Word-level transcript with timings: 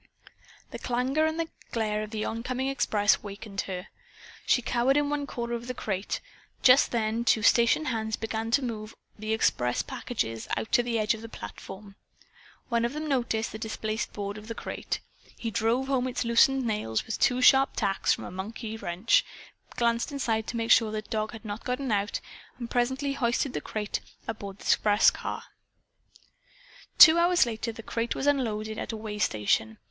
The 0.71 0.79
clangor 0.79 1.27
and 1.27 1.47
glare 1.71 2.01
of 2.01 2.09
the 2.09 2.25
oncoming 2.25 2.69
express 2.69 3.17
awakened 3.17 3.61
her. 3.69 3.89
She 4.47 4.63
cowered 4.63 4.97
in 4.97 5.11
one 5.11 5.27
corner 5.27 5.53
of 5.53 5.67
the 5.67 5.75
crate. 5.75 6.21
Just 6.63 6.89
then 6.89 7.23
two 7.23 7.43
station 7.43 7.85
hands 7.85 8.15
began 8.15 8.49
to 8.49 8.63
move 8.65 8.95
the 9.19 9.31
express 9.31 9.83
packages 9.83 10.47
out 10.57 10.71
to 10.71 10.81
the 10.81 10.97
edge 10.97 11.13
of 11.13 11.21
the 11.21 11.29
platform. 11.29 11.97
One 12.67 12.83
of 12.83 12.93
them 12.93 13.07
noticed 13.07 13.51
the 13.51 13.59
displaced 13.59 14.11
board 14.11 14.39
of 14.39 14.47
the 14.47 14.55
crate. 14.55 15.01
He 15.37 15.51
drove 15.51 15.85
home 15.85 16.07
its 16.07 16.25
loosened 16.25 16.65
nails 16.65 17.05
with 17.05 17.19
two 17.19 17.39
sharp 17.43 17.75
taps 17.75 18.11
from 18.11 18.23
a 18.23 18.31
monkey 18.31 18.77
wrench, 18.77 19.23
glanced 19.75 20.11
inside 20.11 20.47
to 20.47 20.57
make 20.57 20.71
certain 20.71 20.93
the 20.93 21.03
dog 21.03 21.31
had 21.31 21.45
not 21.45 21.63
gotten 21.63 21.91
out, 21.91 22.19
and 22.57 22.71
presently 22.71 23.13
hoisted 23.13 23.53
the 23.53 23.61
crate 23.61 23.99
aboard 24.27 24.57
the 24.57 24.63
express 24.63 25.11
car. 25.11 25.43
Two 26.97 27.19
hours 27.19 27.45
later 27.45 27.71
the 27.71 27.83
crate 27.83 28.15
was 28.15 28.25
unloaded 28.25 28.79
at 28.79 28.91
a 28.91 28.97
waystation. 28.97 29.77